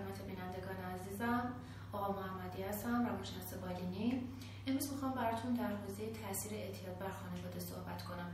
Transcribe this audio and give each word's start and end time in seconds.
خدمت 0.00 0.22
بینندگان 0.26 0.78
عزیزم 0.94 1.52
آقا 1.92 2.08
محمدی 2.20 2.62
هستم 2.62 3.06
روانشناس 3.06 3.54
بالینی. 3.54 4.22
امروز 4.66 4.92
می‌خوام 4.92 5.12
براتون 5.12 5.54
در 5.54 5.72
حوزه 5.80 6.04
تاثیر 6.20 6.52
اعتیاد 6.54 6.98
بر 6.98 7.12
خانواده 7.20 7.60
صحبت 7.60 8.02
کنم. 8.02 8.30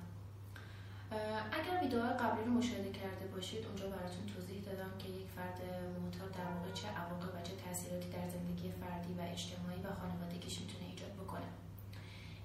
اگر 1.59 1.75
ویدیو 1.83 2.03
قبلی 2.03 2.45
رو 2.45 2.53
مشاهده 2.53 2.91
کرده 2.91 3.27
باشید 3.35 3.67
اونجا 3.67 3.87
براتون 3.95 4.25
توضیح 4.35 4.61
دادم 4.69 4.93
که 4.99 5.09
یک 5.09 5.29
فرد 5.37 5.59
معتاد 6.03 6.33
در 6.41 6.51
واقع 6.55 6.73
چه 6.73 6.89
عواقب 6.89 7.33
و 7.37 7.43
چه 7.47 7.55
تاثیراتی 7.65 8.09
در 8.11 8.29
زندگی 8.35 8.71
فردی 8.81 9.13
و 9.19 9.21
اجتماعی 9.35 9.81
و 9.87 9.89
خانوادگیش 10.01 10.61
می‌تونه 10.61 10.85
ایجاد 10.91 11.13
بکنه. 11.23 11.49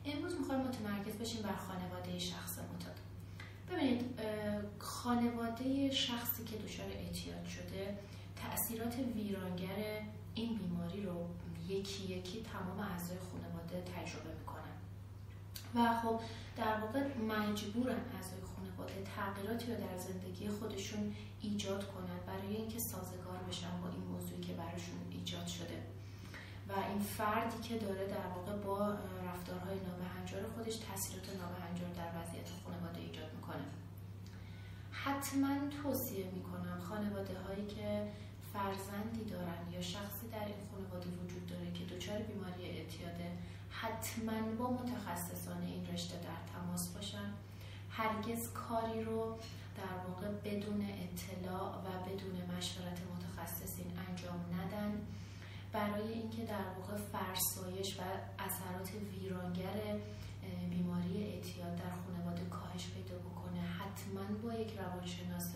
امروز 0.06 0.34
می‌خوام 0.40 0.60
متمرکز 0.68 1.16
بشیم 1.22 1.42
بر 1.42 1.56
خانواده 1.68 2.20
شخص 2.20 2.54
معتاد. 2.58 2.98
ببینید 3.70 4.02
خانواده 4.80 5.92
شخصی 5.92 6.44
که 6.44 6.58
دچار 6.58 6.90
اعتیاد 7.04 7.46
شده 7.46 7.98
تاثیرات 8.42 8.96
ویرانگر 9.16 10.02
این 10.36 10.58
بیماری 10.58 11.04
رو 11.04 11.28
یکی 11.68 12.04
یکی 12.04 12.44
تمام 12.54 12.80
اعضای 12.80 13.18
خانواده 13.32 13.82
تجربه 13.82 14.34
می‌کنن. 14.40 14.76
و 15.76 16.02
خب 16.02 16.20
در 16.58 16.80
واقع 16.82 17.00
مجبورن 17.18 18.02
اعضای 18.16 18.42
خانواده 18.56 19.04
تغییراتی 19.16 19.66
رو 19.72 19.78
در 19.80 19.98
زندگی 19.98 20.50
خودشون 20.50 21.16
ایجاد 21.42 21.92
کنن 21.94 22.20
برای 22.28 22.56
اینکه 22.56 22.80
سازگار 22.80 23.38
بشن 23.50 23.82
با 23.82 23.88
این 23.90 24.04
موضوعی 24.04 24.42
که 24.42 24.54
براشون 24.54 25.00
ایجاد 25.12 25.48
شده. 25.48 25.82
و 26.70 26.74
این 26.90 27.00
فردی 27.00 27.68
که 27.68 27.78
داره 27.78 28.08
در 28.08 28.28
واقع 28.36 28.56
با 28.58 28.98
رفتارهای 29.28 29.78
نابهنجار 29.88 30.44
خودش 30.56 30.76
تاثیرات 30.76 31.28
نابهنجار 31.42 31.90
در 31.90 32.10
وضعیت 32.18 32.50
خانواده 32.66 33.00
ایجاد 33.00 33.34
می‌کنه. 33.36 33.66
حتما 34.92 35.56
توصیه 35.84 36.26
می‌کنم 36.26 36.80
خانواده 36.90 37.40
هایی 37.40 37.66
که 37.66 38.08
فرزندی 38.54 39.24
دارن 39.30 39.72
یا 39.74 39.82
شخصی 39.82 40.28
در 40.32 40.46
این 40.46 40.62
خانواده 40.72 41.10
وجود 41.10 41.48
داره 41.48 41.72
که 41.72 41.96
دچار 41.96 42.20
بیماری 42.20 42.66
اعتیاده 42.66 43.32
حتما 43.70 44.42
با 44.60 44.72
متخصصان 44.72 45.62
این 45.64 45.88
رشته 45.94 46.16
در 46.18 46.42
تماس 46.54 46.88
باشن؟ 46.88 47.34
هرگز 47.90 48.54
کاری 48.54 49.04
رو 49.04 49.38
در 49.78 50.08
واقع 50.08 50.28
بدون 50.28 50.82
اطلاع 50.82 51.70
و 51.76 52.10
بدون 52.10 52.58
مشورت 52.58 53.00
متخصصین 53.16 53.92
انجام 54.10 54.40
ندن. 54.60 55.02
برای 55.72 56.14
اینکه 56.14 56.46
در 56.46 56.68
واقع 56.78 56.96
فرسایش 56.96 58.00
و 58.00 58.02
اثرات 58.40 58.90
ویرانگر 59.14 60.00
بیماری 60.70 61.24
اعتیاد 61.24 61.76
در 61.76 61.92
خانواده 62.06 62.46
کاهش 62.46 62.88
پیدا 62.90 63.16
بکنه 63.20 63.62
حتما 63.62 64.38
با 64.44 64.54
یک 64.54 64.78
روانشناس 64.80 65.56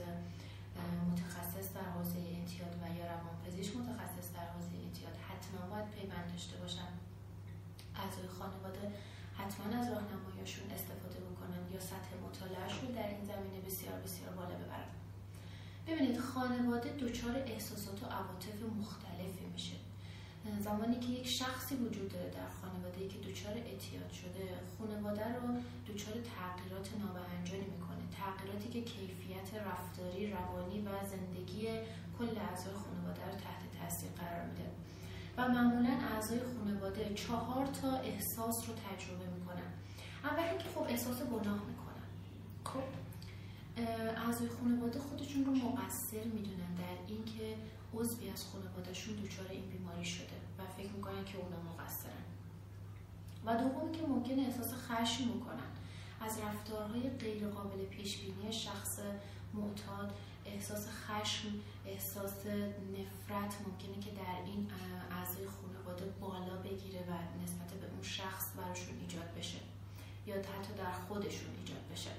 متخصص 1.12 1.74
در 1.78 1.88
حوزه 1.96 2.20
اعتیاد 2.20 2.74
و 2.82 2.84
یا 2.98 3.06
روانپزشک 3.14 3.76
متخصص 3.82 4.28
در 4.38 4.48
حوزه 4.54 4.76
اعتیاد 4.84 5.16
حتما 5.28 5.62
باید 5.72 5.90
پیوند 5.96 6.32
داشته 6.32 6.58
باشن. 6.58 6.92
اعضای 8.02 8.28
خانواده 8.28 8.86
حتما 9.40 9.66
از 9.80 9.88
راهنماییشون 9.94 10.72
استفاده 10.78 11.20
بکنن 11.28 11.62
یا 11.74 11.80
سطح 11.80 12.12
مطالعهشون 12.28 12.92
در 12.92 13.10
این 13.14 13.26
زمینه 13.32 13.60
بسیار 13.68 13.98
بسیار 14.06 14.32
بالا 14.38 14.56
ببرن. 14.62 14.92
ببینید 15.88 16.20
خانواده 16.20 16.90
دچار 16.90 17.36
احساسات 17.36 18.04
و 18.04 18.06
عواطف 18.06 18.58
مختلفی 18.80 19.46
میشه. 19.54 19.76
زمانی 20.60 21.00
که 21.00 21.08
یک 21.08 21.28
شخصی 21.28 21.76
وجود 21.76 22.10
داره 22.14 22.30
در 22.30 22.50
خانواده 22.62 23.08
که 23.08 23.20
دچار 23.20 23.54
اعتیاد 23.54 24.12
شده 24.12 24.46
خانواده 24.78 25.26
رو 25.36 25.48
دچار 25.90 26.14
تغییرات 26.14 26.90
نابهنجاری 27.00 27.04
می‌کنه 27.04 27.35
تغییراتی 28.26 28.70
که 28.70 28.82
کیفیت 28.82 29.54
رفتاری 29.54 30.32
روانی 30.32 30.82
و 30.82 30.90
زندگی 31.08 31.68
کل 32.20 32.38
اعضای 32.38 32.74
خانواده 32.74 33.26
رو 33.26 33.32
تحت 33.32 33.62
تاثیر 33.80 34.10
قرار 34.10 34.46
میده. 34.46 34.70
و 35.38 35.48
معمولا 35.48 35.90
اعضای 35.90 36.40
خانواده 36.40 37.14
چهار 37.14 37.66
تا 37.66 37.98
احساس 37.98 38.70
رو 38.70 38.76
تجربه 38.76 39.26
می‌کنن. 39.40 39.72
اول 40.24 40.44
اینکه 40.44 40.70
خب 40.76 40.82
احساس 40.82 41.22
گناه 41.22 41.60
می‌کنن. 41.70 42.06
خب 42.64 42.88
اعضای 44.28 44.50
خانواده 44.50 45.00
خودشون 45.00 45.46
رو 45.46 45.52
مقصر 45.52 46.24
می‌دونن 46.24 46.76
در 46.78 46.98
اینکه 47.08 47.56
عضوی 47.94 48.30
از 48.30 48.44
خانوادهشون 48.44 49.16
دچار 49.16 49.48
این 49.50 49.70
بیماری 49.70 50.06
شده 50.06 50.38
و 50.60 50.62
فکر 50.78 50.92
می‌کنن 50.92 51.26
که 51.26 51.38
اونا 51.38 51.58
مقصرن. 51.72 52.26
و 53.46 53.58
دومی 53.58 53.92
که 53.92 54.08
ممکنه 54.08 54.42
احساس 54.42 54.74
خشم 54.74 55.24
می‌کنن 55.24 55.70
از 56.26 56.40
رفتارهای 56.40 57.10
غیر 57.10 57.48
قابل 57.48 57.86
پیش 57.86 58.18
بینی 58.18 58.54
شخص 58.54 59.00
معتاد 59.54 60.14
احساس 60.46 60.88
خشم 60.88 61.50
احساس 61.86 62.46
نفرت 62.96 63.56
ممکنه 63.68 64.00
که 64.04 64.12
در 64.12 64.42
این 64.46 64.72
اعضای 65.12 65.46
خانواده 65.48 66.06
بالا 66.06 66.56
بگیره 66.62 67.00
و 67.00 67.44
نسبت 67.44 67.74
به 67.82 67.88
اون 67.92 68.02
شخص 68.02 68.46
براشون 68.58 68.98
ایجاد 69.02 69.34
بشه 69.38 69.58
یا 70.28 70.36
حتی 70.36 70.74
در 70.78 70.92
خودشون 70.92 71.50
ایجاد 71.60 71.88
بشه. 71.92 72.12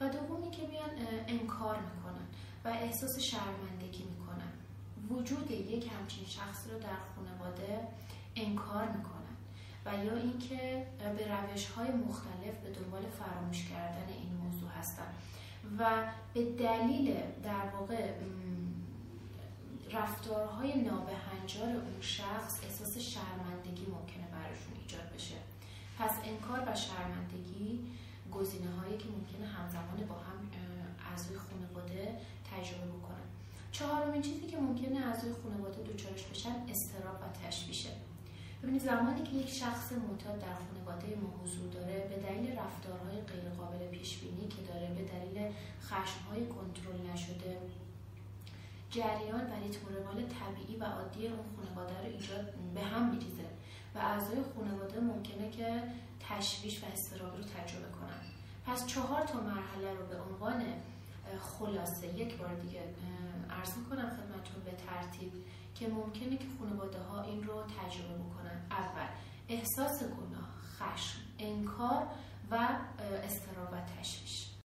و 0.00 0.08
دومی 0.08 0.50
که 0.50 0.66
میان 0.66 0.90
انکار 1.26 1.78
می‌کنن 1.78 2.26
و 2.64 2.68
احساس 2.68 3.18
شرمندگی 3.18 4.02
می‌کنن. 4.02 4.52
وجود 5.10 5.50
یک 5.50 5.90
همچین 5.98 6.26
شخص 6.26 6.66
رو 6.70 6.78
در 6.78 6.98
خانواده 7.14 7.88
انکار 8.36 8.88
می‌کنن. 8.88 9.21
و 9.86 10.04
یا 10.04 10.16
اینکه 10.16 10.86
به 10.98 11.34
روش 11.34 11.66
های 11.66 11.90
مختلف 11.90 12.54
به 12.64 12.70
دنبال 12.70 13.02
فراموش 13.02 13.64
کردن 13.64 14.08
این 14.08 14.32
موضوع 14.32 14.70
هستن. 14.70 15.06
و 15.78 16.04
به 16.34 16.44
دلیل 16.44 17.14
در 17.42 17.66
واقع 17.74 18.12
رفتارهای 19.92 20.82
نابهنجار 20.82 21.68
اون 21.68 22.00
شخص 22.00 22.60
احساس 22.64 22.98
شرمندگی 22.98 23.86
ممکنه 23.86 24.26
براشون 24.32 24.74
ایجاد 24.82 25.14
بشه. 25.14 25.34
پس 25.98 26.10
انکار 26.24 26.60
و 26.68 26.74
شرمندگی 26.76 27.80
گزینه 28.32 28.70
هایی 28.70 28.98
که 28.98 29.08
ممکنه 29.08 29.46
همزمان 29.46 30.06
با 30.08 30.14
هم 30.14 30.38
اعضای 31.10 31.36
خانواده 31.36 32.18
تجربه 32.50 32.86
بکنن. 32.86 33.26
چهارمین 33.72 34.22
چیزی 34.22 34.46
که 34.46 34.56
ممکنه 34.56 35.06
اعضای 35.06 35.32
خانواده 35.42 35.82
دچارش 35.82 36.22
بشن 36.22 36.54
استراب 36.68 37.20
و 37.22 37.46
تشویشه. 37.46 37.90
ببینید 38.62 38.82
زمانی 38.82 39.22
که 39.22 39.36
یک 39.36 39.48
شخص 39.48 39.92
معتاد 39.92 40.38
در 40.38 40.54
خانواده 40.54 41.16
ما 41.16 41.28
حضور 41.42 41.68
داره 41.72 42.06
به 42.10 42.16
دلیل 42.16 42.58
رفتارهای 42.58 43.20
غیرقابل 43.20 43.88
پیش 43.88 44.18
بینی 44.18 44.48
که 44.48 44.62
داره 44.62 44.86
به 44.86 45.02
دلیل 45.02 45.52
خشمهای 45.82 46.46
کنترل 46.46 47.10
نشده 47.12 47.58
جریان 48.90 49.40
و 49.50 49.54
ریتم 49.62 49.86
روال 49.94 50.22
طبیعی 50.22 50.76
و 50.80 50.84
عادی 50.84 51.26
اون 51.26 51.46
خانواده 51.56 51.98
رو 51.98 52.06
ایجاد 52.06 52.54
به 52.74 52.80
هم 52.80 53.10
میریزه 53.10 53.48
و 53.94 53.98
اعضای 53.98 54.42
خانواده 54.56 55.00
ممکنه 55.00 55.50
که 55.50 55.82
تشویش 56.28 56.82
و 56.82 56.86
استراب 56.92 57.36
رو 57.36 57.42
تجربه 57.42 57.90
کنن. 58.00 58.22
پس 58.66 58.86
چهار 58.86 59.22
تا 59.22 59.40
مرحله 59.40 59.90
رو 59.98 60.06
به 60.06 60.20
عنوان 60.20 60.62
خلاصه 61.40 62.06
یک 62.18 62.36
بار 62.36 62.54
دیگه 62.54 62.80
عرض 63.50 63.76
می‌کنم 63.78 64.10
خدمتتون 64.10 64.62
به 64.64 64.70
ترتیب 64.86 65.32
که 65.74 65.88
ممکنه 65.88 66.36
که 66.36 66.44
خانواده 66.58 66.98
ها 66.98 67.22
این 67.22 67.41
احساس 69.62 70.02
گناه 70.02 70.48
خشم 70.78 71.18
انکار 71.38 72.06
و 72.50 72.54
استراب 73.24 73.72
و 73.72 73.76